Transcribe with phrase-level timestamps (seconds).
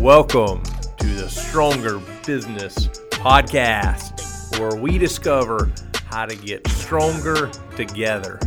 [0.00, 5.70] Welcome to the Stronger Business Podcast, where we discover
[6.06, 8.40] how to get stronger together.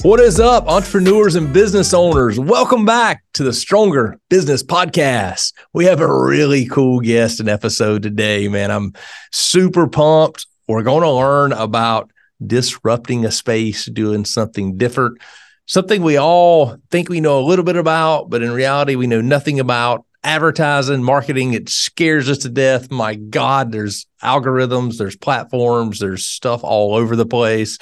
[0.00, 2.40] What is up, entrepreneurs and business owners?
[2.40, 5.52] Welcome back to the Stronger Business Podcast.
[5.74, 8.70] We have a really cool guest and episode today, man.
[8.70, 8.94] I'm
[9.30, 10.46] super pumped.
[10.68, 12.10] We're going to learn about
[12.44, 15.18] disrupting a space, doing something different,
[15.66, 19.20] something we all think we know a little bit about, but in reality, we know
[19.20, 21.54] nothing about advertising, marketing.
[21.54, 22.90] It scares us to death.
[22.90, 27.78] My God, there's algorithms, there's platforms, there's stuff all over the place.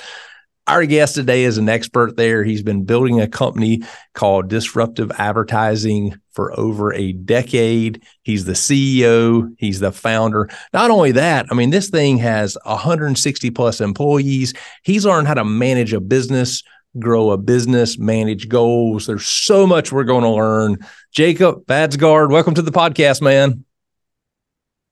[0.68, 2.42] Our guest today is an expert there.
[2.42, 3.82] He's been building a company
[4.14, 8.02] called Disruptive Advertising for over a decade.
[8.22, 10.50] He's the CEO, he's the founder.
[10.73, 14.54] Not only that, I mean, this thing has 160 plus employees.
[14.82, 16.64] He's learned how to manage a business,
[16.98, 19.06] grow a business, manage goals.
[19.06, 20.78] There's so much we're going to learn.
[21.12, 23.65] Jacob Baadsgaard, welcome to the podcast, man.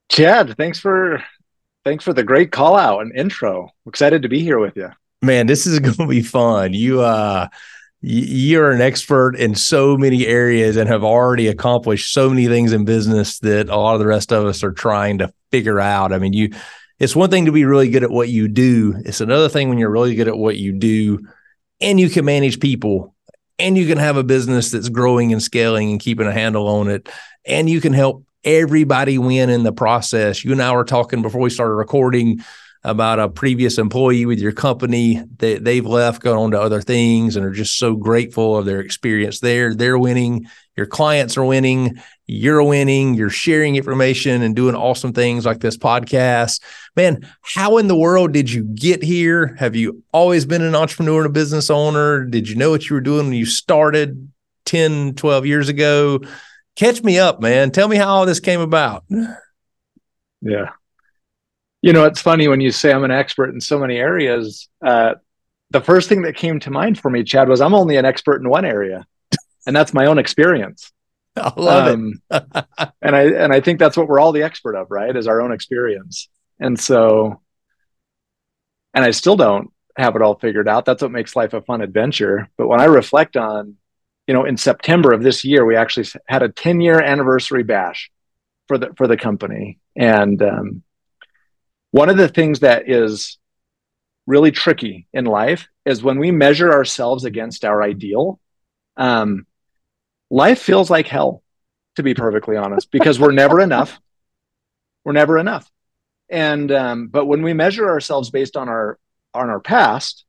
[0.09, 1.23] Chad, thanks for
[1.83, 3.69] thanks for the great call out and intro.
[3.87, 4.91] Excited to be here with you
[5.25, 6.73] man, this is going to be fun.
[6.73, 7.47] You, uh,
[8.01, 12.85] you're an expert in so many areas and have already accomplished so many things in
[12.85, 16.13] business that a lot of the rest of us are trying to figure out.
[16.13, 16.51] I mean, you,
[16.99, 18.93] it's one thing to be really good at what you do.
[19.05, 21.27] It's another thing when you're really good at what you do
[21.81, 23.15] and you can manage people
[23.59, 26.89] and you can have a business that's growing and scaling and keeping a handle on
[26.89, 27.09] it
[27.45, 30.45] and you can help everybody win in the process.
[30.45, 32.41] You and I were talking before we started recording
[32.85, 37.35] about a previous employee with your company that they've left, gone on to other things,
[37.35, 39.73] and are just so grateful of their experience there.
[39.73, 40.45] They're winning.
[40.77, 41.99] Your clients are winning.
[42.27, 43.15] You're winning.
[43.15, 46.61] You're sharing information and doing awesome things like this podcast.
[46.95, 49.55] Man, how in the world did you get here?
[49.57, 52.23] Have you always been an entrepreneur and a business owner?
[52.23, 54.31] Did you know what you were doing when you started
[54.65, 56.21] 10, 12 years ago?
[56.75, 57.71] Catch me up, man.
[57.71, 59.05] Tell me how all this came about.
[60.41, 60.69] Yeah
[61.85, 64.67] you know, it's funny when you say I'm an expert in so many areas.
[64.83, 65.13] Uh,
[65.69, 68.41] the first thing that came to mind for me, Chad, was I'm only an expert
[68.41, 69.05] in one area,
[69.67, 70.91] and that's my own experience.
[71.35, 72.43] I love um, it.
[73.03, 75.15] and I and I think that's what we're all the expert of, right?
[75.15, 76.27] Is our own experience.
[76.59, 77.39] And so,
[78.95, 80.85] and I still don't have it all figured out.
[80.85, 82.49] That's what makes life a fun adventure.
[82.57, 83.75] But when I reflect on,
[84.25, 88.09] you know, in September of this year, we actually had a 10 year anniversary bash
[88.67, 90.81] for the for the company, and um,
[91.95, 93.37] one of the things that is
[94.27, 98.37] really tricky in life is when we measure ourselves against our ideal.
[98.97, 99.47] Um,
[100.29, 101.41] life feels like hell,
[101.95, 103.97] to be perfectly honest, because we're never enough.
[105.05, 105.71] We're never enough.
[106.29, 108.99] And um, but when we measure ourselves based on our
[109.33, 110.25] on our past,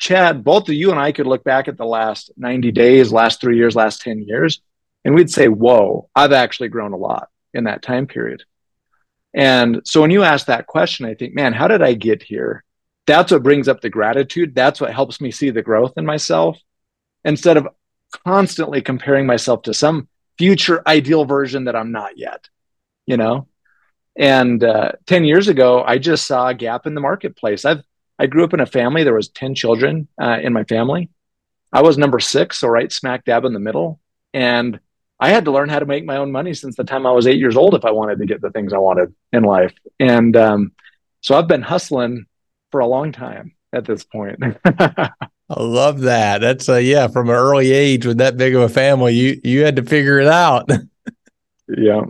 [0.00, 3.40] Chad, both of you and I could look back at the last 90 days, last
[3.40, 4.60] three years, last 10 years,
[5.04, 8.42] and we'd say, Whoa, I've actually grown a lot in that time period.
[9.34, 12.64] And so when you ask that question, I think, man, how did I get here?
[13.06, 14.54] That's what brings up the gratitude.
[14.54, 16.58] That's what helps me see the growth in myself
[17.24, 17.68] instead of
[18.24, 22.48] constantly comparing myself to some future ideal version that I'm not yet,
[23.06, 23.48] you know?
[24.16, 27.64] And uh, 10 years ago, I just saw a gap in the marketplace.
[27.64, 27.82] I've,
[28.18, 31.08] I grew up in a family, there was 10 children uh, in my family.
[31.72, 33.98] I was number six, so right smack dab in the middle.
[34.34, 34.78] And
[35.22, 37.28] I had to learn how to make my own money since the time I was
[37.28, 39.72] eight years old if I wanted to get the things I wanted in life.
[40.00, 40.72] And um,
[41.20, 42.26] so I've been hustling
[42.72, 44.42] for a long time at this point.
[44.64, 45.12] I
[45.48, 46.40] love that.
[46.40, 49.62] That's a, yeah, from an early age with that big of a family, you you
[49.62, 50.68] had to figure it out.
[51.68, 52.00] yeah.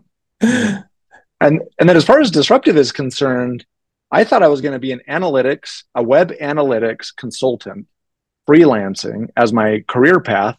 [0.41, 3.67] And and then as far as disruptive is concerned,
[4.11, 7.89] I thought I was going to be an analytics, a web analytics consultant,
[8.49, 10.57] freelancing as my career path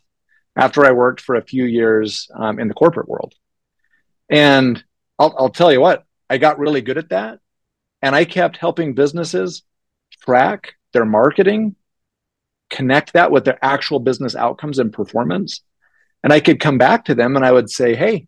[0.56, 3.34] after I worked for a few years um, in the corporate world.
[4.30, 4.84] And
[5.20, 7.40] I'll, I'll tell you what, I got really good at that.
[8.02, 9.64] And I kept helping businesses
[10.22, 11.76] track their marketing,
[12.70, 15.62] connect that with their actual business outcomes and performance.
[16.24, 18.28] And I could come back to them and I would say, hey,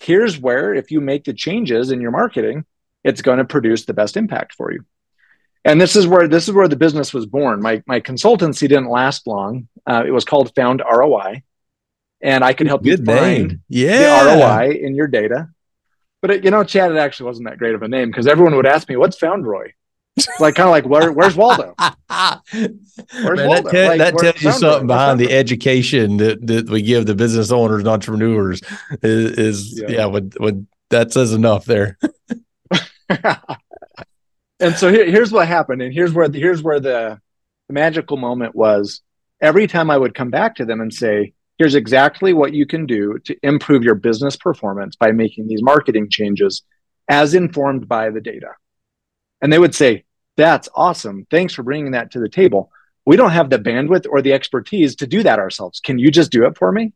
[0.00, 2.64] here's where, if you make the changes in your marketing,
[3.04, 4.84] it's going to produce the best impact for you.
[5.64, 7.62] And this is where this is where the business was born.
[7.62, 9.68] My my consultancy didn't last long.
[9.86, 11.42] Uh, it was called Found ROI,
[12.22, 13.62] and I can help Good you find name.
[13.68, 14.24] yeah.
[14.24, 15.48] the ROI in your data.
[16.20, 18.54] But it, you know, Chad, it actually wasn't that great of a name because everyone
[18.54, 19.72] would ask me, "What's Foundroy?"
[20.38, 21.74] like kind of like where, where's Waldo?
[21.78, 23.62] Where's Man, Waldo?
[23.62, 27.14] That, te- like, that tells you something behind the education that, that we give the
[27.14, 28.60] business owners and entrepreneurs
[29.02, 30.54] is, is yeah, yeah what, what
[30.90, 31.98] that says enough there.
[34.60, 37.18] and so here, here's what happened, and here's where the, here's where the,
[37.68, 39.00] the magical moment was.
[39.40, 42.86] Every time I would come back to them and say, here's exactly what you can
[42.86, 46.62] do to improve your business performance by making these marketing changes
[47.08, 48.48] as informed by the data.
[49.40, 50.02] And they would say,
[50.36, 51.24] That's awesome.
[51.30, 52.72] Thanks for bringing that to the table.
[53.06, 55.78] We don't have the bandwidth or the expertise to do that ourselves.
[55.78, 56.94] Can you just do it for me?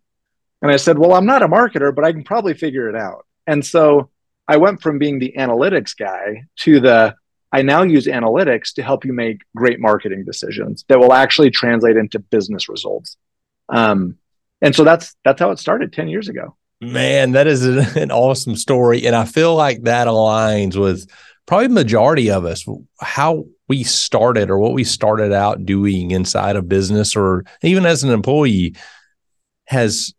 [0.63, 3.25] And I said, Well, I'm not a marketer, but I can probably figure it out.
[3.47, 4.11] And so
[4.49, 7.15] I went from being the analytics guy to the
[7.53, 11.97] I now use analytics to help you make great marketing decisions that will actually translate
[11.97, 13.17] into business results.
[13.69, 14.19] Um,
[14.63, 16.57] and so that's that's how it started 10 years ago.
[16.81, 17.65] Man, that is
[17.97, 19.07] an awesome story.
[19.07, 21.09] And I feel like that aligns with
[21.47, 22.65] probably majority of us,
[23.01, 28.03] how we started or what we started out doing inside of business or even as
[28.03, 28.77] an employee
[29.67, 30.15] has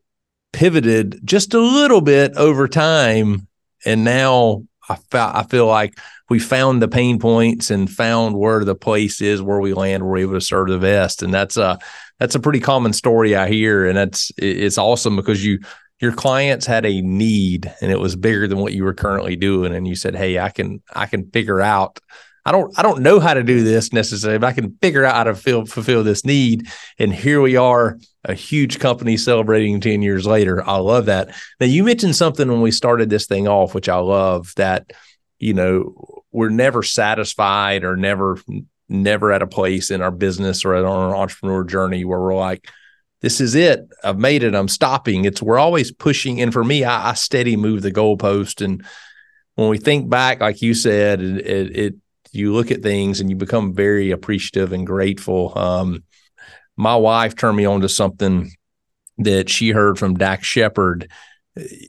[0.54, 3.48] pivoted just a little bit over time.
[3.86, 6.00] And now I, fe- I feel like
[6.30, 10.18] we found the pain points and found where the place is where we land, we're
[10.18, 11.22] able to serve the best.
[11.22, 11.78] And that's a,
[12.20, 13.88] that's a pretty common story I hear.
[13.88, 15.60] And that's, it's awesome because you,
[16.00, 19.74] your clients had a need and it was bigger than what you were currently doing
[19.74, 22.00] and you said hey i can i can figure out
[22.46, 25.16] i don't i don't know how to do this necessarily but i can figure out
[25.16, 26.68] how to fill, fulfill this need
[27.00, 31.30] and here we are a huge company celebrating 10 years later i love that
[31.60, 34.92] now you mentioned something when we started this thing off which i love that
[35.40, 38.38] you know we're never satisfied or never
[38.90, 42.70] never at a place in our business or on our entrepreneur journey where we're like
[43.22, 43.88] this is it.
[44.04, 44.54] I've made it.
[44.54, 45.26] I'm stopping.
[45.26, 46.42] It's we're always pushing.
[46.42, 48.64] And for me, I, I steady move the goalpost.
[48.64, 48.86] And
[49.56, 51.96] when we think back, like you said, it, it, it,
[52.32, 55.58] you look at things and you become very appreciative and grateful.
[55.58, 56.04] Um,
[56.76, 58.52] my wife turned me on to something
[59.18, 61.10] that she heard from Dax Shepard.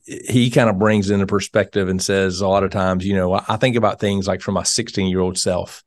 [0.06, 3.56] He kind of brings into perspective and says a lot of times, you know, I
[3.59, 5.85] think about things like from my 16 year old self.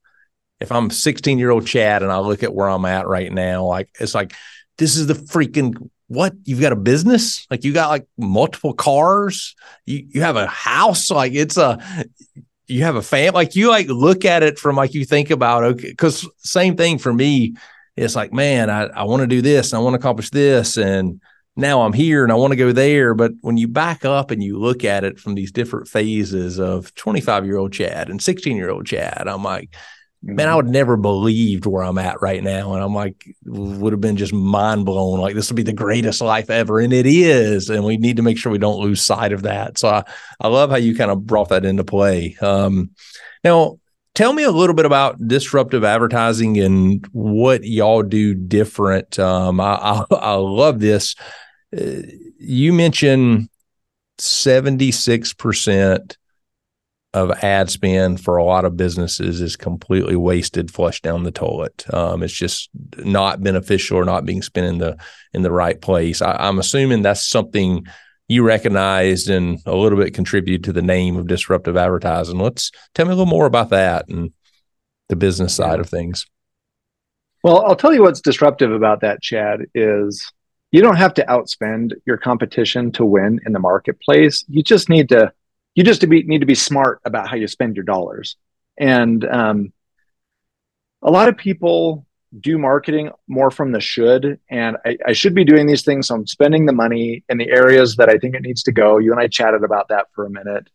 [0.62, 3.66] If I'm 16 year old Chad and I look at where I'm at right now,
[3.66, 4.34] like it's like
[4.78, 6.34] this is the freaking what?
[6.44, 7.48] You've got a business?
[7.50, 9.56] Like you got like multiple cars?
[9.86, 11.10] You you have a house?
[11.10, 11.80] Like it's a
[12.68, 15.64] you have a fam like you like look at it from like you think about
[15.64, 17.56] okay because same thing for me.
[17.98, 20.78] It's like man i, I want to do this and i want to accomplish this
[20.78, 21.22] and
[21.58, 23.14] now i'm here and i want to go there.
[23.14, 26.96] But when you back up and you look at it from these different phases of
[26.96, 29.76] 25 year old chad and 16 year old chad i'm like
[30.24, 32.74] man, I would never believed where I'm at right now.
[32.74, 35.20] And I'm like, would have been just mind blown.
[35.20, 36.80] Like this would be the greatest life ever.
[36.80, 37.70] And it is.
[37.70, 39.80] And we need to make sure we don't lose sight of that.
[39.80, 40.04] So I,
[40.40, 42.38] I love how you kind of brought that into play.
[42.40, 42.92] Um,
[43.44, 43.80] now
[44.14, 49.18] tell me a little bit about disruptive advertising and what y'all do different.
[49.18, 51.16] Um, I, I, I love this.
[51.76, 52.02] Uh,
[52.38, 53.50] you mentioned
[54.20, 56.16] 76%
[57.14, 61.86] of ad spend for a lot of businesses is completely wasted, flushed down the toilet.
[61.94, 64.98] Um, it's just not beneficial or not being spent in the
[65.34, 66.22] in the right place.
[66.22, 67.86] I, I'm assuming that's something
[68.30, 72.40] you recognized and a little bit contributed to the name of disruptive advertising.
[72.40, 74.32] Let's tell me a little more about that and
[75.10, 76.26] the business side of things.
[77.44, 80.32] Well, I'll tell you what's disruptive about that, Chad, is
[80.72, 84.46] you don't have to outspend your competition to win in the marketplace.
[84.48, 85.34] You just need to
[85.76, 88.36] you just need to be smart about how you spend your dollars.
[88.78, 89.74] And um,
[91.02, 92.06] a lot of people
[92.40, 94.40] do marketing more from the should.
[94.50, 96.08] And I, I, should be doing these things.
[96.08, 99.00] So I'm spending the money in the areas that I think it needs to go.
[99.00, 100.70] You and I chatted about that for a minute.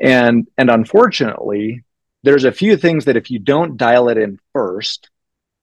[0.00, 1.82] And and unfortunately,
[2.24, 5.08] there's a few things that if you don't dial it in first,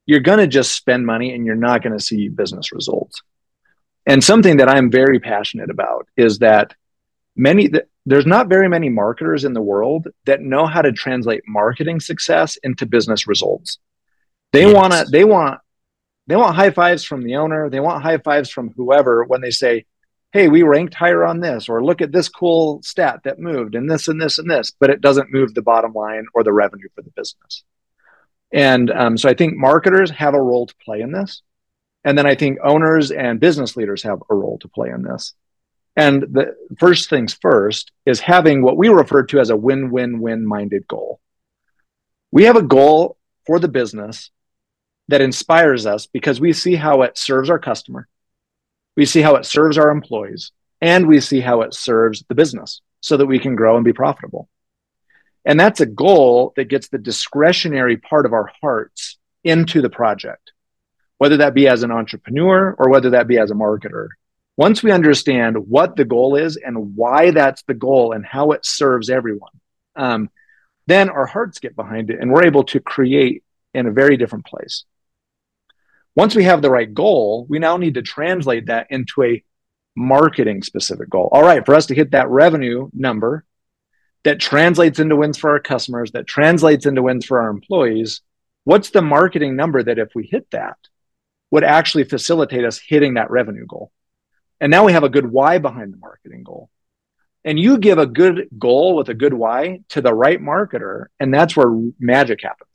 [0.05, 3.21] you're going to just spend money and you're not going to see business results.
[4.05, 6.73] And something that I'm very passionate about is that
[7.39, 7.71] many
[8.05, 12.57] there's not very many marketers in the world that know how to translate marketing success
[12.57, 13.79] into business results.
[14.51, 14.75] They yes.
[14.75, 15.59] want to they want
[16.27, 19.51] they want high fives from the owner, they want high fives from whoever when they
[19.51, 19.85] say,
[20.33, 23.89] "Hey, we ranked higher on this," or "Look at this cool stat that moved and
[23.89, 26.89] this and this and this," but it doesn't move the bottom line or the revenue
[26.93, 27.63] for the business.
[28.51, 31.41] And um, so I think marketers have a role to play in this.
[32.03, 35.33] And then I think owners and business leaders have a role to play in this.
[35.95, 40.19] And the first things first is having what we refer to as a win win
[40.19, 41.19] win minded goal.
[42.31, 44.31] We have a goal for the business
[45.07, 48.07] that inspires us because we see how it serves our customer,
[48.95, 52.81] we see how it serves our employees, and we see how it serves the business
[53.01, 54.47] so that we can grow and be profitable.
[55.45, 60.51] And that's a goal that gets the discretionary part of our hearts into the project,
[61.17, 64.09] whether that be as an entrepreneur or whether that be as a marketer
[64.59, 68.65] once we understand what the goal is and why that's the goal and how it
[68.65, 69.53] serves everyone,
[69.95, 70.29] um,
[70.85, 73.41] then our hearts get behind it and we're able to create
[73.73, 74.83] in a very different place.
[76.13, 79.41] Once we have the right goal, we now need to translate that into a
[79.95, 81.29] marketing specific goal.
[81.31, 83.45] All right, for us to hit that revenue number
[84.23, 88.19] that translates into wins for our customers, that translates into wins for our employees,
[88.65, 90.75] what's the marketing number that if we hit that
[91.49, 93.93] would actually facilitate us hitting that revenue goal?
[94.61, 96.69] And now we have a good why behind the marketing goal.
[97.45, 101.33] And you give a good goal with a good why to the right marketer, and
[101.33, 102.69] that's where magic happens.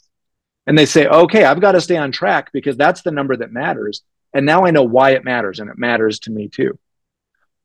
[0.67, 3.53] And they say, okay, I've got to stay on track because that's the number that
[3.53, 4.03] matters.
[4.33, 6.79] And now I know why it matters, and it matters to me too.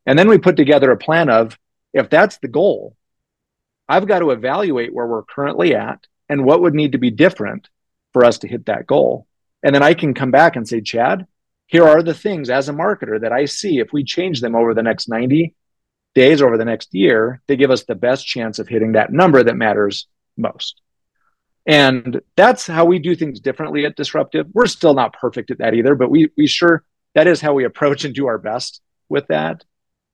[0.06, 1.58] And then we put together a plan of
[1.94, 2.96] if that's the goal,
[3.88, 7.70] I've got to evaluate where we're currently at and what would need to be different
[8.14, 9.26] for us to hit that goal.
[9.64, 11.26] And then I can come back and say, Chad,
[11.70, 14.74] here are the things as a marketer that I see if we change them over
[14.74, 15.54] the next 90
[16.16, 19.44] days, over the next year, they give us the best chance of hitting that number
[19.44, 20.82] that matters most.
[21.68, 24.48] And that's how we do things differently at Disruptive.
[24.52, 26.84] We're still not perfect at that either, but we we sure
[27.14, 29.64] that is how we approach and do our best with that.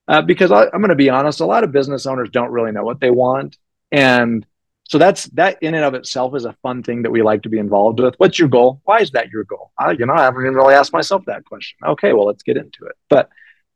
[0.09, 2.73] Uh, because I, I'm going to be honest, a lot of business owners don't really
[2.73, 3.57] know what they want,
[3.93, 4.45] and
[4.87, 7.49] so that's that in and of itself is a fun thing that we like to
[7.49, 8.13] be involved with.
[8.17, 8.81] What's your goal?
[8.83, 9.71] Why is that your goal?
[9.79, 11.77] I, you know, I haven't even really asked myself that question.
[11.83, 12.95] Okay, well, let's get into it.
[13.09, 13.29] But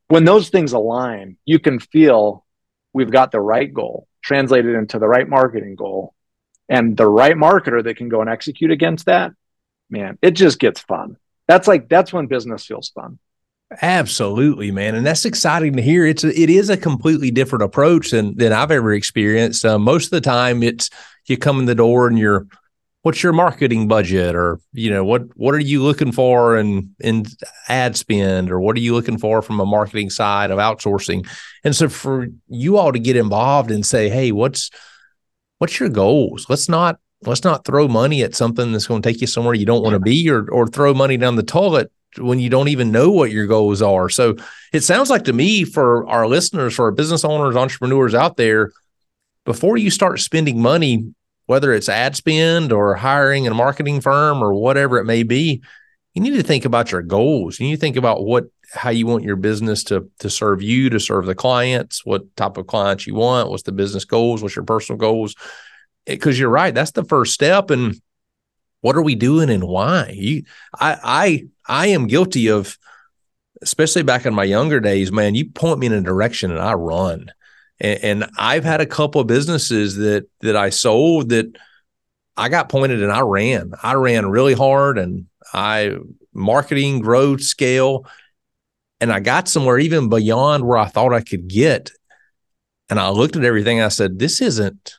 [0.08, 2.46] when those things align, you can feel
[2.94, 6.14] we've got the right goal translated into the right marketing goal
[6.68, 9.32] and the right marketer that can go and execute against that.
[9.90, 11.18] Man, it just gets fun.
[11.48, 13.18] That's like that's when business feels fun.
[13.84, 16.04] Absolutely, man, and that's exciting to hear.
[16.04, 19.64] It's a, it is a completely different approach than than I've ever experienced.
[19.64, 20.90] Uh, most of the time, it's
[21.28, 22.48] you come in the door and you're,
[23.04, 27.28] what's your marketing budget, or you know what what are you looking for in in
[27.68, 31.30] ad spend, or what are you looking for from a marketing side of outsourcing?
[31.64, 34.72] And so for you all to get involved and say, hey, what's
[35.60, 36.48] what's your goals?
[36.50, 39.68] Let's not let's not throw money at something that's going to take you somewhere you
[39.68, 42.92] don't want to be, or or throw money down the toilet when you don't even
[42.92, 44.10] know what your goals are.
[44.10, 44.36] So
[44.74, 48.72] it sounds like to me for our listeners, for our business owners, entrepreneurs out there,
[49.46, 51.14] before you start spending money,
[51.46, 55.62] whether it's ad spend or hiring a marketing firm or whatever it may be,
[56.14, 57.60] you need to think about your goals.
[57.60, 60.90] You need to think about what how you want your business to to serve you,
[60.92, 64.56] to serve the clients, what type of clients you want, what's the business goals, what's
[64.56, 65.36] your personal goals.
[66.06, 67.70] Because you're right, that's the first step.
[67.72, 68.00] And
[68.82, 70.14] what are we doing and why?
[70.14, 70.44] You,
[70.80, 72.78] I, I, I am guilty of,
[73.62, 75.36] especially back in my younger days, man.
[75.36, 77.32] You point me in a direction and I run.
[77.80, 81.58] And, and I've had a couple of businesses that that I sold that
[82.38, 83.74] I got pointed and I ran.
[83.84, 85.98] I ran really hard and I
[86.34, 88.06] marketing, growth, scale,
[89.02, 91.92] and I got somewhere even beyond where I thought I could get.
[92.90, 93.82] And I looked at everything.
[93.82, 94.99] I said, "This isn't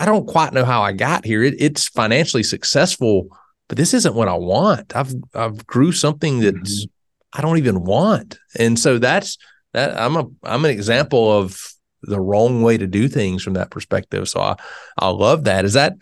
[0.00, 1.42] I don't quite know how I got here.
[1.42, 3.28] It, it's financially successful,
[3.68, 4.96] but this isn't what I want.
[4.96, 7.38] I've I've grew something that's mm-hmm.
[7.38, 9.36] I don't even want, and so that's
[9.74, 10.00] that.
[10.00, 11.70] I'm a I'm an example of
[12.02, 14.26] the wrong way to do things from that perspective.
[14.26, 14.56] So I
[14.96, 15.66] I love that.
[15.66, 15.98] Is that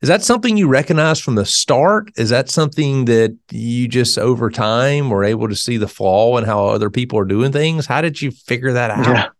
[0.00, 2.12] is that something you recognize from the start?
[2.16, 6.44] Is that something that you just over time were able to see the flaw in
[6.44, 7.84] how other people are doing things?
[7.84, 9.32] How did you figure that out?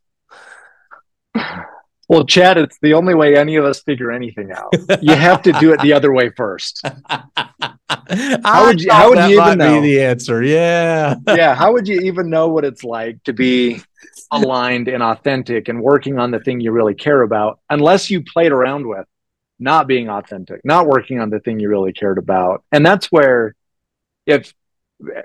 [1.36, 1.64] Yeah.
[2.08, 4.74] Well, Chad, it's the only way any of us figure anything out.
[5.00, 6.82] You have to do it the other way first.
[8.44, 8.92] how would you?
[8.92, 10.42] How would you even know the answer?
[10.42, 11.54] Yeah, yeah.
[11.54, 13.80] How would you even know what it's like to be
[14.30, 18.52] aligned and authentic and working on the thing you really care about, unless you played
[18.52, 19.06] around with
[19.58, 22.64] not being authentic, not working on the thing you really cared about?
[22.70, 23.54] And that's where,
[24.26, 24.52] if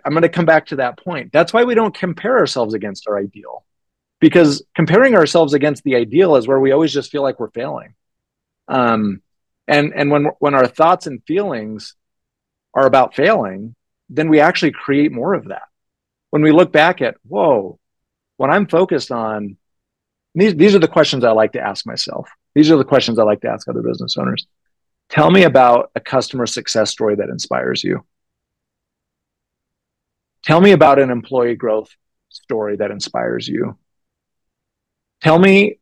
[0.06, 3.08] I'm going to come back to that point, that's why we don't compare ourselves against
[3.08, 3.66] our ideal
[4.20, 7.96] because comparing ourselves against the ideal is where we always just feel like we're failing.
[8.68, 9.22] Um,
[9.68, 11.96] and and when when our thoughts and feelings
[12.74, 13.76] are about failing,
[14.10, 15.64] then we actually create more of that.
[16.32, 17.80] When we look back at, whoa,
[18.38, 19.58] when I'm focused on
[20.36, 22.30] these, these are the questions I like to ask myself.
[22.56, 24.46] These are the questions I like to ask other business owners.
[25.10, 28.06] Tell me about a customer success story that inspires you.
[30.44, 31.90] Tell me about an employee growth
[32.30, 33.78] story that inspires you.
[35.22, 35.80] Tell me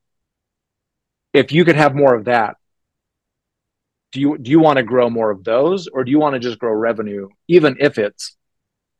[1.33, 2.55] if you could have more of that.
[4.11, 6.39] Do you do you want to grow more of those, or do you want to
[6.39, 8.35] just grow revenue, even if it's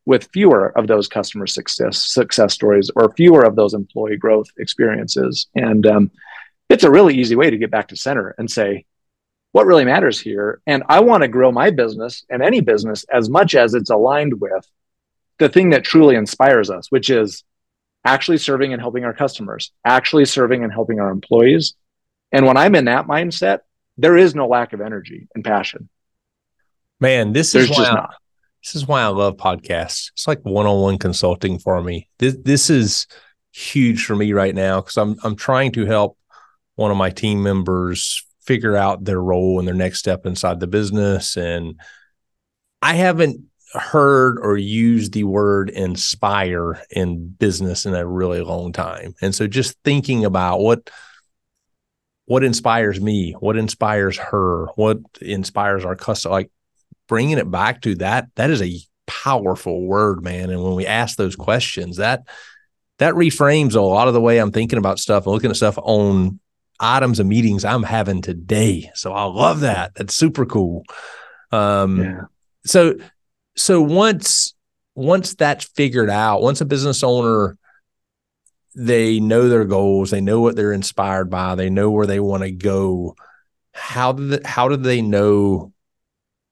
[0.04, 5.48] with fewer of those customer success success stories or fewer of those employee growth experiences?
[5.54, 6.10] And um,
[6.68, 8.84] it's a really easy way to get back to center and say,
[9.52, 10.60] what really matters here?
[10.66, 14.40] And I want to grow my business and any business as much as it's aligned
[14.40, 14.68] with
[15.38, 17.44] the thing that truly inspires us, which is
[18.08, 21.74] actually serving and helping our customers, actually serving and helping our employees.
[22.32, 23.60] And when I'm in that mindset,
[23.98, 25.90] there is no lack of energy and passion.
[27.00, 28.08] Man, this There's is why I,
[28.64, 30.10] this is why I love podcasts.
[30.12, 32.08] It's like one-on-one consulting for me.
[32.18, 33.06] This this is
[33.52, 36.16] huge for me right now because I'm I'm trying to help
[36.76, 40.66] one of my team members figure out their role and their next step inside the
[40.66, 41.36] business.
[41.36, 41.78] And
[42.80, 49.14] I haven't heard or used the word inspire in business in a really long time.
[49.20, 50.90] And so just thinking about what
[52.24, 56.50] what inspires me, what inspires her, what inspires our customer, like
[57.08, 60.50] bringing it back to that, that is a powerful word, man.
[60.50, 62.28] And when we ask those questions, that
[62.98, 65.78] that reframes a lot of the way I'm thinking about stuff and looking at stuff
[65.78, 66.38] on
[66.80, 68.90] items and meetings I'm having today.
[68.94, 69.94] So I love that.
[69.94, 70.84] That's super cool.
[71.50, 72.20] Um, yeah.
[72.64, 72.96] so
[73.58, 74.54] so once
[74.94, 77.56] once that's figured out, once a business owner
[78.74, 82.44] they know their goals, they know what they're inspired by, they know where they want
[82.44, 83.16] to go.
[83.72, 85.72] How do they, how do they know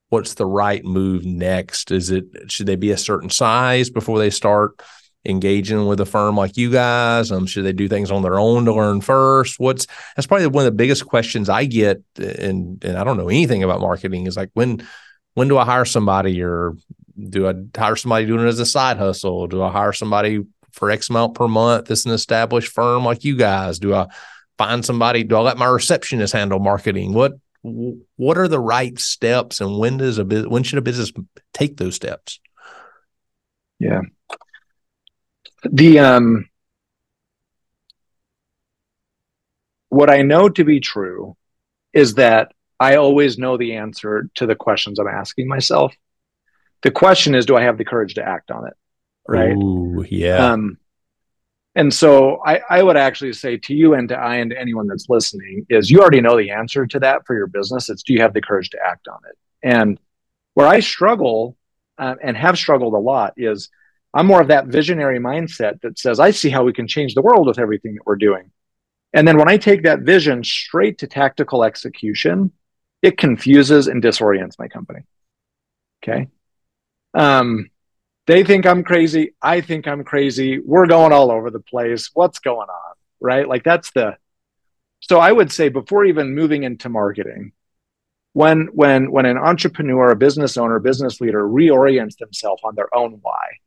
[0.09, 1.91] what's the right move next?
[1.91, 4.81] Is it should they be a certain size before they start
[5.25, 7.31] engaging with a firm like you guys?
[7.31, 9.61] Um, should they do things on their own to learn first?
[9.61, 9.87] What's
[10.17, 13.63] that's probably one of the biggest questions I get, and and I don't know anything
[13.63, 14.27] about marketing.
[14.27, 14.87] Is like when
[15.37, 16.79] when do I hire somebody, or
[17.21, 19.47] do I hire somebody doing it as a side hustle?
[19.47, 20.41] Do I hire somebody
[20.73, 21.89] for X amount per month?
[21.89, 23.79] This an established firm like you guys?
[23.79, 24.07] Do I
[24.57, 25.25] find somebody?
[25.25, 27.13] Do I let my receptionist handle marketing?
[27.13, 31.13] What what are the right steps, and when does a when should a business
[31.53, 32.41] take those steps?
[33.79, 34.01] Yeah,
[35.71, 36.49] the um
[39.91, 41.37] what I know to be true
[41.93, 45.95] is that I always know the answer to the questions I'm asking myself.
[46.83, 48.75] The question is, do I have the courage to act on it?
[49.27, 49.57] Right.
[49.57, 50.53] Ooh, yeah.
[50.53, 50.79] Um,
[51.75, 54.87] and so I, I would actually say to you and to I and to anyone
[54.87, 57.91] that's listening is you already know the answer to that for your business.
[57.91, 59.37] It's do you have the courage to act on it?
[59.63, 59.99] And
[60.55, 61.57] where I struggle
[61.99, 63.69] uh, and have struggled a lot is
[64.15, 67.21] I'm more of that visionary mindset that says, I see how we can change the
[67.21, 68.51] world with everything that we're doing.
[69.13, 72.53] And then when I take that vision straight to tactical execution,
[73.07, 75.01] it confuses and disorients my company.
[76.03, 76.29] Okay.
[77.15, 77.71] Um,
[78.27, 79.35] they think I'm crazy.
[79.41, 80.59] I think I'm crazy.
[80.59, 82.11] We're going all over the place.
[82.13, 82.95] What's going on?
[83.21, 83.49] Right.
[83.49, 84.17] Like that's the,
[85.01, 87.53] so I would say before even moving into marketing,
[88.33, 93.19] when, when, when an entrepreneur, a business owner, business leader reorients themselves on their own
[93.23, 93.61] why,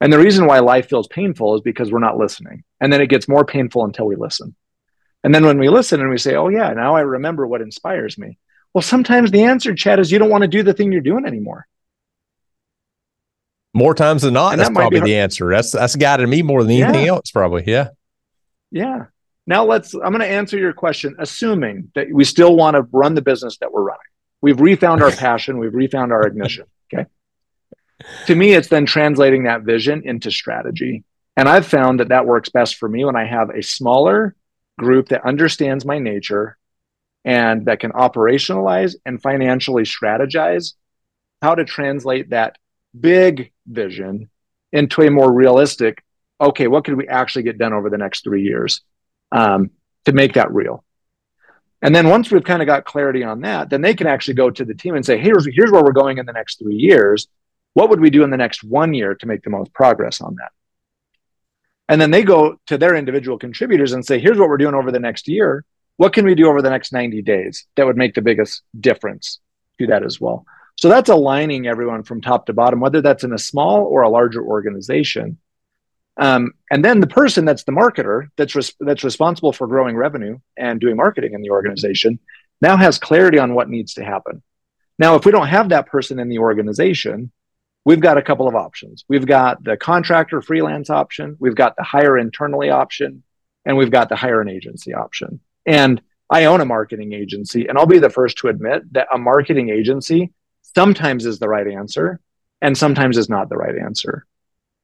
[0.00, 2.62] and the reason why life feels painful is because we're not listening.
[2.80, 4.54] And then it gets more painful until we listen.
[5.24, 8.16] And then when we listen and we say, oh, yeah, now I remember what inspires
[8.16, 8.38] me.
[8.74, 11.24] Well, sometimes the answer, Chad, is you don't want to do the thing you're doing
[11.24, 11.66] anymore.
[13.74, 15.50] More times than not, and that's that probably the answer.
[15.50, 17.10] That's that's guided me more than anything yeah.
[17.10, 17.64] else, probably.
[17.66, 17.88] Yeah.
[18.70, 19.06] Yeah.
[19.46, 23.14] Now let's I'm going to answer your question, assuming that we still want to run
[23.14, 24.00] the business that we're running.
[24.40, 26.64] We've refound our passion, we've refound our ignition.
[26.92, 27.06] Okay
[28.26, 31.04] to me, it's then translating that vision into strategy.
[31.36, 34.34] And I've found that that works best for me when I have a smaller
[34.78, 36.57] group that understands my nature
[37.28, 40.72] and that can operationalize and financially strategize
[41.42, 42.56] how to translate that
[42.98, 44.30] big vision
[44.72, 46.02] into a more realistic
[46.40, 48.80] okay what could we actually get done over the next three years
[49.32, 49.70] um,
[50.04, 50.82] to make that real
[51.82, 54.50] and then once we've kind of got clarity on that then they can actually go
[54.50, 57.28] to the team and say here's here's where we're going in the next three years
[57.78, 60.34] what would we do in the next one year to make the most progress on
[60.34, 60.50] that?
[61.88, 64.90] And then they go to their individual contributors and say, here's what we're doing over
[64.90, 65.64] the next year.
[65.98, 69.40] What can we do over the next 90 days that would make the biggest difference
[69.78, 70.46] to that as well?
[70.76, 74.08] So that's aligning everyone from top to bottom, whether that's in a small or a
[74.08, 75.38] larger organization.
[76.16, 80.38] Um, and then the person that's the marketer that's res- that's responsible for growing revenue
[80.56, 82.20] and doing marketing in the organization
[82.60, 84.42] now has clarity on what needs to happen.
[85.00, 87.32] Now, if we don't have that person in the organization,
[87.84, 89.04] we've got a couple of options.
[89.08, 93.24] We've got the contractor freelance option, we've got the hire internally option,
[93.64, 95.40] and we've got the hire an agency option.
[95.68, 96.00] And
[96.30, 99.68] I own a marketing agency, and I'll be the first to admit that a marketing
[99.68, 100.32] agency
[100.74, 102.20] sometimes is the right answer
[102.60, 104.26] and sometimes is not the right answer.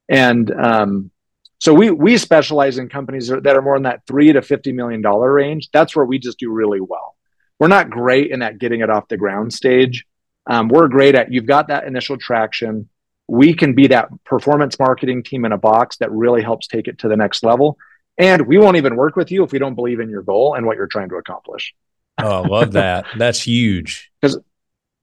[0.07, 1.11] And um,
[1.59, 5.01] so we we specialize in companies that are more in that three to fifty million
[5.01, 5.69] dollar range.
[5.73, 7.15] That's where we just do really well.
[7.59, 10.05] We're not great in that getting it off the ground stage.
[10.47, 12.87] Um, we're great at you've got that initial traction
[13.27, 16.99] we can be that performance marketing team in a box that really helps take it
[16.99, 17.77] to the next level.
[18.17, 20.65] And we won't even work with you if we don't believe in your goal and
[20.65, 21.73] what you're trying to accomplish.
[22.17, 23.05] oh, I love that.
[23.17, 24.11] That's huge.
[24.21, 24.39] Because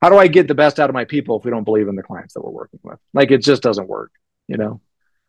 [0.01, 1.96] how do I get the best out of my people if we don't believe in
[1.96, 2.98] the clients that we're working with?
[3.12, 4.12] Like it just doesn't work,
[4.48, 4.81] you know?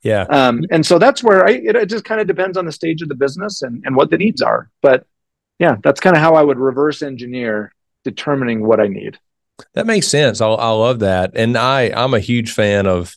[0.01, 0.23] Yeah.
[0.23, 3.01] Um, and so that's where I, it, it just kind of depends on the stage
[3.01, 4.69] of the business and, and what the needs are.
[4.81, 5.05] But
[5.59, 9.17] yeah, that's kind of how I would reverse engineer determining what I need.
[9.73, 10.41] That makes sense.
[10.41, 13.15] I, I love that, and I I'm a huge fan of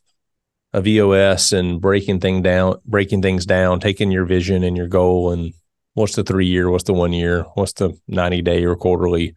[0.76, 5.32] of EOS and breaking thing down, breaking things down, taking your vision and your goal
[5.32, 5.54] and
[5.94, 9.34] what's the three year, what's the one year, what's the 90 day or quarterly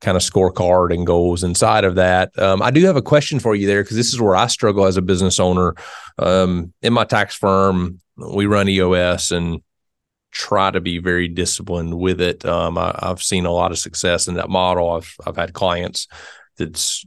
[0.00, 2.36] kind of scorecard and goals inside of that.
[2.36, 4.84] Um, I do have a question for you there because this is where I struggle
[4.84, 5.76] as a business owner.
[6.18, 9.62] Um, in my tax firm, we run EOS and
[10.32, 12.44] try to be very disciplined with it.
[12.44, 14.90] Um, I, have seen a lot of success in that model.
[14.90, 16.08] I've I've had clients
[16.56, 17.06] that's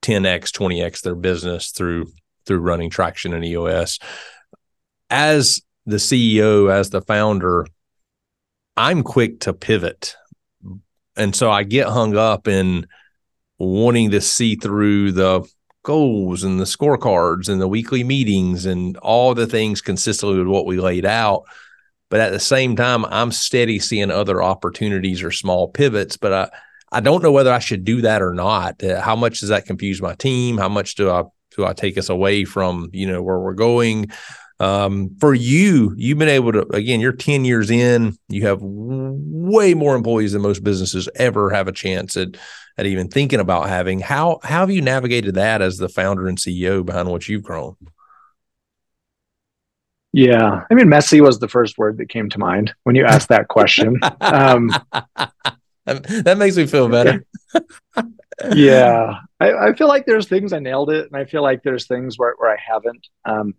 [0.00, 2.06] 10x, 20x their business through
[2.46, 3.98] through running traction and EOS.
[5.10, 7.66] As the CEO, as the founder,
[8.76, 10.16] I'm quick to pivot.
[11.16, 12.86] And so I get hung up in
[13.58, 15.48] wanting to see through the
[15.84, 20.66] goals and the scorecards and the weekly meetings and all the things consistently with what
[20.66, 21.44] we laid out.
[22.10, 26.16] But at the same time, I'm steady seeing other opportunities or small pivots.
[26.16, 26.50] But I,
[26.92, 28.82] I don't know whether I should do that or not.
[28.82, 30.58] Uh, how much does that confuse my team?
[30.58, 31.24] How much do I
[31.56, 34.10] do I take us away from you know where we're going?
[34.60, 37.00] Um, for you, you've been able to again.
[37.00, 38.16] You're 10 years in.
[38.28, 42.36] You have way more employees than most businesses ever have a chance at
[42.78, 44.00] at even thinking about having.
[44.00, 47.76] How how have you navigated that as the founder and CEO behind what you've grown?
[50.12, 53.28] Yeah, I mean, messy was the first word that came to mind when you asked
[53.28, 53.98] that question.
[54.20, 54.70] Um,
[55.86, 57.26] that makes me feel better.
[58.54, 61.86] Yeah, I, I, feel like there's things I nailed it, and I feel like there's
[61.86, 63.06] things where, where I haven't.
[63.24, 63.54] Um,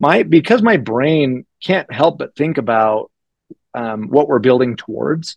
[0.00, 3.10] my because my brain can't help but think about
[3.74, 5.36] um, what we're building towards.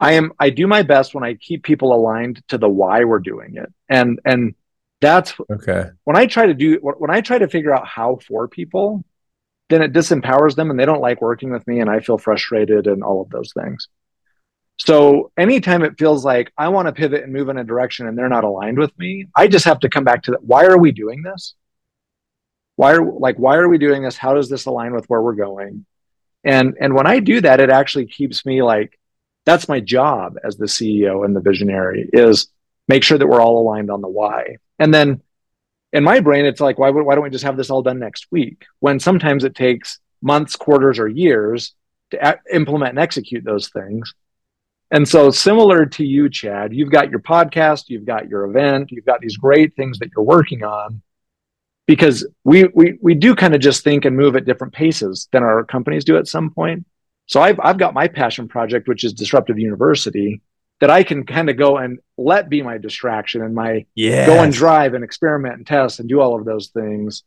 [0.00, 3.20] I am I do my best when I keep people aligned to the why we're
[3.20, 4.54] doing it, and and
[5.00, 5.90] that's okay.
[6.04, 9.04] When I try to do when I try to figure out how for people,
[9.68, 12.86] then it disempowers them, and they don't like working with me, and I feel frustrated
[12.86, 13.88] and all of those things.
[14.78, 18.16] So anytime it feels like I want to pivot and move in a direction and
[18.16, 20.44] they're not aligned with me, I just have to come back to that.
[20.44, 21.54] Why are we doing this?
[22.76, 24.16] Why are like why are we doing this?
[24.16, 25.86] How does this align with where we're going?
[26.42, 28.98] And and when I do that, it actually keeps me like
[29.44, 32.48] that's my job as the CEO and the visionary is
[32.88, 34.56] make sure that we're all aligned on the why.
[34.78, 35.22] And then
[35.92, 38.26] in my brain, it's like, why, why don't we just have this all done next
[38.30, 38.64] week?
[38.80, 41.74] When sometimes it takes months, quarters, or years
[42.10, 44.14] to a- implement and execute those things.
[44.92, 49.06] And so, similar to you, Chad, you've got your podcast, you've got your event, you've
[49.06, 51.00] got these great things that you're working on.
[51.86, 55.42] Because we we we do kind of just think and move at different paces than
[55.42, 56.84] our companies do at some point.
[57.26, 60.42] So I've I've got my passion project, which is Disruptive University,
[60.80, 64.28] that I can kind of go and let be my distraction and my yes.
[64.28, 67.24] go and drive and experiment and test and do all of those things.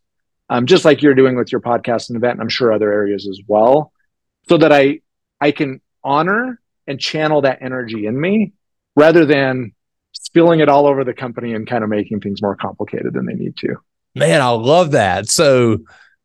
[0.50, 3.28] Um, just like you're doing with your podcast and event, and I'm sure other areas
[3.28, 3.92] as well,
[4.48, 5.02] so that I
[5.42, 8.54] I can honor and channel that energy in me
[8.96, 9.74] rather than
[10.14, 13.34] spilling it all over the company and kind of making things more complicated than they
[13.34, 13.76] need to.
[14.16, 15.30] Man, I love that.
[15.30, 15.80] So,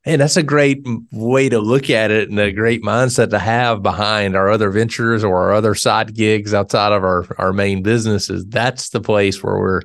[0.04, 3.82] and that's a great way to look at it and a great mindset to have
[3.82, 8.46] behind our other ventures or our other side gigs outside of our, our main businesses.
[8.46, 9.82] That's the place where we're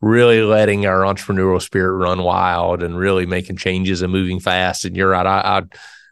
[0.00, 4.84] really letting our entrepreneurial spirit run wild and really making changes and moving fast.
[4.84, 5.26] And you're right.
[5.26, 5.62] I,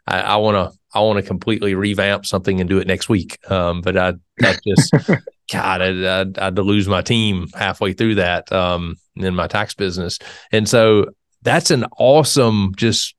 [0.06, 3.38] I, I want to I want to completely revamp something and do it next week.
[3.50, 4.92] Um, but I that just
[5.52, 9.46] God, I, I, I had to lose my team halfway through that um, in my
[9.46, 10.18] tax business,
[10.52, 11.06] and so
[11.42, 13.14] that's an awesome just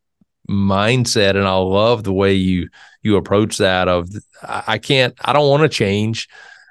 [0.49, 2.69] mindset, and I love the way you
[3.01, 3.88] you approach that.
[3.88, 4.09] Of
[4.43, 6.27] I can't, I don't want to change,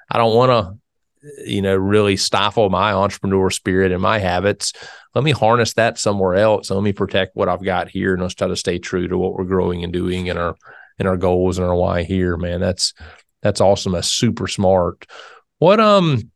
[0.09, 4.73] I don't want to, you know, really stifle my entrepreneur spirit and my habits.
[5.13, 6.69] Let me harness that somewhere else.
[6.69, 9.33] Let me protect what I've got here, and let's try to stay true to what
[9.33, 10.55] we're growing and doing in our
[10.99, 12.59] and our goals and our why here, man.
[12.59, 12.93] That's
[13.41, 13.93] that's awesome.
[13.93, 15.05] That's super smart.
[15.59, 16.31] What um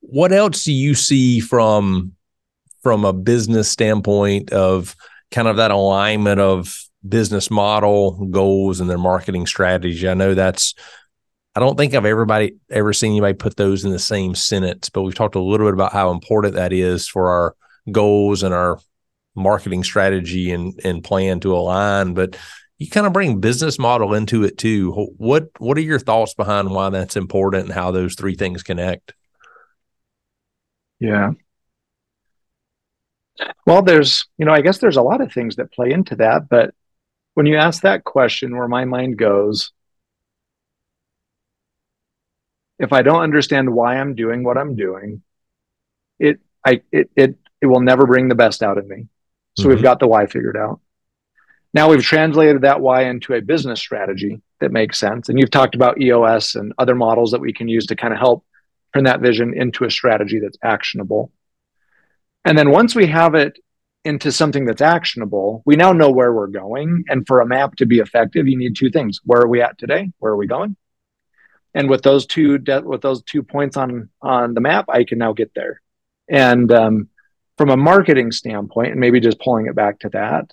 [0.00, 2.12] what else do you see from
[2.82, 4.94] from a business standpoint of
[5.30, 10.08] kind of that alignment of business model goals and their marketing strategy?
[10.08, 10.74] I know that's
[11.56, 15.02] I don't think I've everybody ever seen anybody put those in the same sentence, but
[15.02, 17.56] we've talked a little bit about how important that is for our
[17.92, 18.80] goals and our
[19.36, 22.14] marketing strategy and and plan to align.
[22.14, 22.36] But
[22.78, 24.92] you kind of bring business model into it too.
[25.16, 29.14] What what are your thoughts behind why that's important and how those three things connect?
[31.00, 31.32] Yeah.
[33.66, 36.48] Well, there's, you know, I guess there's a lot of things that play into that,
[36.48, 36.74] but
[37.34, 39.72] when you ask that question where my mind goes,
[42.78, 45.22] if I don't understand why I'm doing what I'm doing,
[46.18, 49.08] it I it it it will never bring the best out of me.
[49.56, 49.70] So mm-hmm.
[49.70, 50.80] we've got the why figured out.
[51.74, 55.28] Now we've translated that why into a business strategy that makes sense.
[55.28, 58.20] And you've talked about EOS and other models that we can use to kind of
[58.20, 58.44] help
[58.94, 61.32] turn that vision into a strategy that's actionable.
[62.44, 63.58] And then once we have it
[64.04, 67.04] into something that's actionable, we now know where we're going.
[67.08, 69.20] And for a map to be effective, you need two things.
[69.24, 70.12] Where are we at today?
[70.18, 70.76] Where are we going?
[71.74, 75.18] And with those two de- with those two points on on the map, I can
[75.18, 75.80] now get there.
[76.28, 77.08] And um,
[77.58, 80.52] from a marketing standpoint, and maybe just pulling it back to that,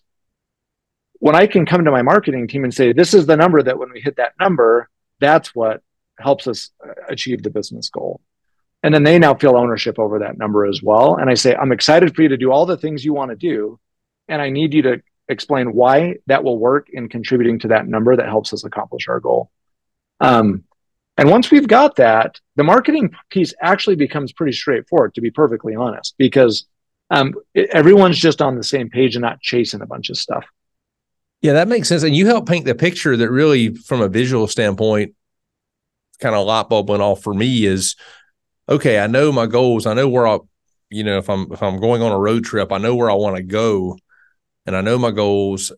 [1.22, 3.78] when I can come to my marketing team and say, "This is the number that
[3.80, 5.82] when we hit that number, that's what
[6.20, 8.22] helps us uh, achieve the business goal."
[8.84, 11.16] And then they now feel ownership over that number as well.
[11.16, 13.38] And I say, I'm excited for you to do all the things you want to
[13.38, 13.80] do.
[14.28, 18.16] And I need you to explain why that will work in contributing to that number
[18.16, 19.52] that helps us accomplish our goal.
[20.20, 20.64] Um,
[21.18, 25.76] and once we've got that, the marketing piece actually becomes pretty straightforward, to be perfectly
[25.76, 26.66] honest, because
[27.12, 30.46] um, it, everyone's just on the same page and not chasing a bunch of stuff.
[31.42, 32.04] Yeah, that makes sense.
[32.04, 35.16] And you help paint the picture that really, from a visual standpoint,
[36.20, 37.96] kind of light bulb went off for me is
[38.70, 39.86] okay, I know my goals.
[39.86, 40.40] I know where I,
[40.90, 43.16] you know, if I'm if I'm going on a road trip, I know where I
[43.16, 43.98] want to go,
[44.66, 45.72] and I know my goals.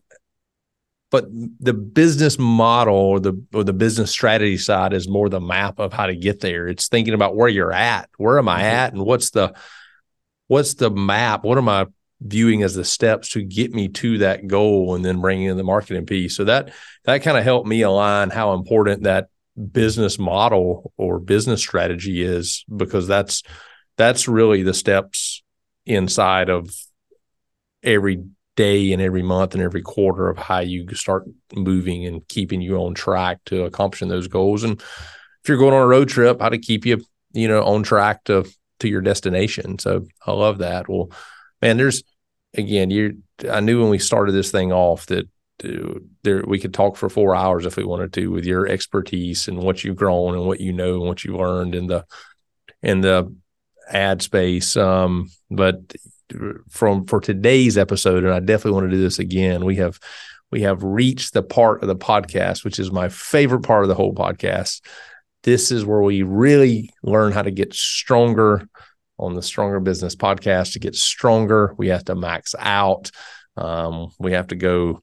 [1.10, 1.26] But
[1.60, 5.92] the business model or the or the business strategy side is more the map of
[5.92, 6.68] how to get there.
[6.68, 8.66] It's thinking about where you're at, where am I mm-hmm.
[8.66, 9.54] at, and what's the
[10.48, 11.44] what's the map?
[11.44, 11.86] What am I
[12.24, 15.64] viewing as the steps to get me to that goal, and then bringing in the
[15.64, 16.36] marketing piece.
[16.36, 16.72] So that
[17.04, 19.28] that kind of helped me align how important that
[19.70, 23.42] business model or business strategy is because that's
[23.96, 25.42] that's really the steps
[25.86, 26.74] inside of
[27.82, 28.24] every
[28.56, 32.76] day and every month and every quarter of how you start moving and keeping you
[32.76, 34.64] on track to accomplishing those goals.
[34.64, 37.82] And if you're going on a road trip how to keep you you know on
[37.82, 38.44] track to
[38.80, 39.78] to your destination.
[39.78, 40.88] So i love that.
[40.88, 41.10] Well
[41.62, 42.02] man there's
[42.54, 43.18] again you
[43.50, 45.28] i knew when we started this thing off that
[46.22, 49.62] there we could talk for four hours if we wanted to with your expertise and
[49.62, 52.04] what you've grown and what you know and what you learned in the
[52.82, 53.32] in the
[53.88, 54.76] ad space.
[54.76, 55.80] Um, but
[56.70, 59.64] from for today's episode, and I definitely want to do this again.
[59.64, 59.98] We have
[60.50, 63.94] we have reached the part of the podcast, which is my favorite part of the
[63.94, 64.80] whole podcast.
[65.42, 68.68] This is where we really learn how to get stronger
[69.24, 70.72] on the Stronger Business podcast.
[70.72, 73.10] To get stronger, we have to max out.
[73.56, 75.02] Um, we have to go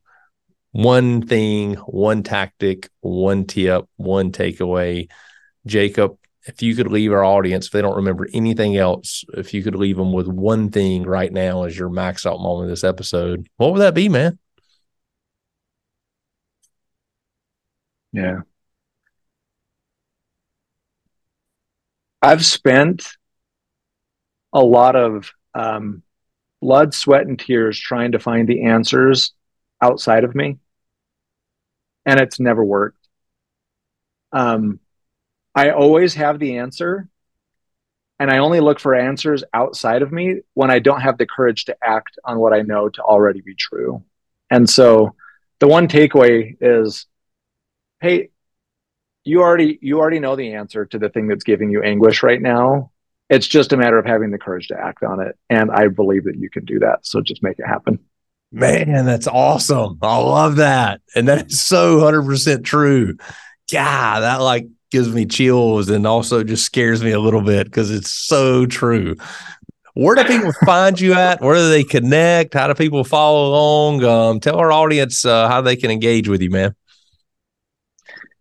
[0.72, 5.10] one thing, one tactic, one tip, one takeaway.
[5.66, 9.64] Jacob, if you could leave our audience, if they don't remember anything else, if you
[9.64, 12.84] could leave them with one thing right now as your max out moment of this
[12.84, 14.40] episode, what would that be, man?
[18.14, 18.42] Yeah.
[22.22, 23.08] I've spent
[24.54, 26.04] a lot of um,
[26.62, 29.34] blood, sweat, and tears trying to find the answers
[29.82, 30.58] outside of me.
[32.06, 32.98] And it's never worked.
[34.32, 34.80] Um,
[35.54, 37.08] i always have the answer
[38.20, 41.66] and i only look for answers outside of me when i don't have the courage
[41.66, 44.04] to act on what i know to already be true.
[44.50, 45.16] And so
[45.60, 47.06] the one takeaway is
[48.02, 48.30] hey
[49.24, 52.42] you already you already know the answer to the thing that's giving you anguish right
[52.42, 52.91] now
[53.32, 56.26] it's just a matter of having the courage to act on it and i believe
[56.26, 57.98] that you can do that so just make it happen
[58.52, 59.98] Man, that's awesome.
[60.02, 61.02] I love that.
[61.16, 63.16] And that is so 100% true.
[63.72, 67.90] God, that like gives me chills and also just scares me a little bit because
[67.90, 69.16] it's so true.
[69.94, 71.40] Where do people find you at?
[71.40, 72.54] Where do they connect?
[72.54, 74.04] How do people follow along?
[74.04, 76.76] Um, tell our audience uh, how they can engage with you, man.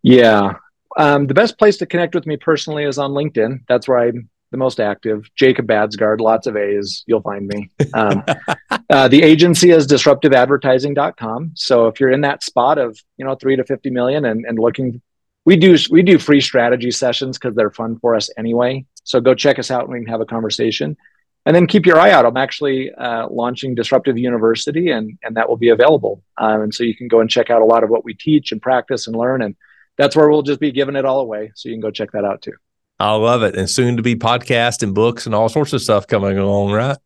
[0.03, 0.55] Yeah.
[0.97, 3.61] Um, the best place to connect with me personally is on LinkedIn.
[3.69, 5.29] That's where I'm the most active.
[5.37, 7.05] Jacob Baadsgaard, lots of A's.
[7.07, 7.71] You'll find me.
[7.95, 8.25] Um,
[8.91, 11.53] uh, the agency is disruptiveadvertising.com.
[11.55, 14.59] So if you're in that spot of you know three to fifty million and, and
[14.59, 15.01] looking,
[15.45, 18.85] we do we do free strategy sessions because they're fun for us anyway.
[19.05, 20.97] So go check us out and we can have a conversation.
[21.47, 22.27] And then keep your eye out.
[22.27, 26.23] I'm actually uh, launching Disruptive University, and and that will be available.
[26.37, 28.53] Um, and so you can go and check out a lot of what we teach
[28.53, 29.41] and practice and learn.
[29.41, 29.57] And
[29.97, 31.53] that's where we'll just be giving it all away.
[31.55, 32.53] So you can go check that out too.
[33.01, 33.57] I love it.
[33.57, 36.99] And soon to be podcast and books and all sorts of stuff coming along, right?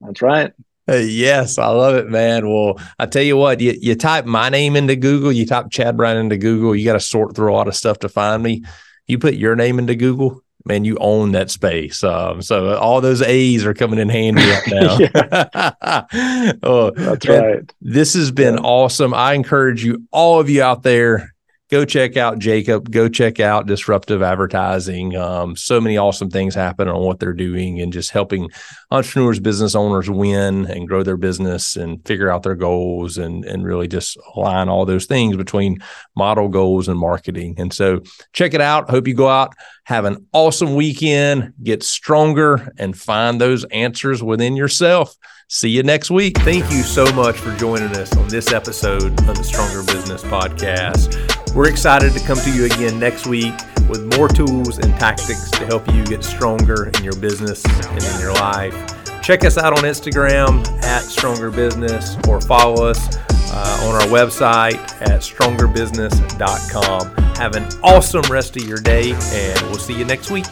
[0.00, 0.52] That's right.
[0.86, 2.48] Yes, I love it, man.
[2.48, 5.96] Well, I tell you what, you, you type my name into Google, you type Chad
[5.96, 8.62] Brown into Google, you got to sort through a lot of stuff to find me.
[9.06, 12.02] You put your name into Google, man, you own that space.
[12.02, 14.66] Um, so all those A's are coming in handy right
[16.12, 16.56] now.
[16.62, 17.72] oh, That's right.
[17.82, 18.60] This has been yeah.
[18.60, 19.12] awesome.
[19.12, 21.34] I encourage you, all of you out there,
[21.70, 22.90] go check out Jacob.
[22.90, 25.16] Go check out Disruptive Advertising.
[25.16, 28.50] Um, so many awesome things happen on what they're doing and just helping
[28.90, 33.64] entrepreneurs, business owners win and grow their business and figure out their goals and and
[33.64, 35.78] really just align all those things between
[36.16, 37.54] model goals and marketing.
[37.58, 38.00] And so
[38.32, 38.90] check it out.
[38.90, 39.54] Hope you go out,
[39.84, 45.16] have an awesome weekend, get stronger, and find those answers within yourself.
[45.50, 46.38] See you next week.
[46.40, 51.37] Thank you so much for joining us on this episode of the Stronger Business Podcast.
[51.54, 53.54] We're excited to come to you again next week
[53.88, 58.20] with more tools and tactics to help you get stronger in your business and in
[58.20, 58.74] your life.
[59.22, 63.16] Check us out on Instagram at Stronger Business or follow us
[63.50, 67.14] uh, on our website at strongerbusiness.com.
[67.36, 70.46] Have an awesome rest of your day, and we'll see you next week.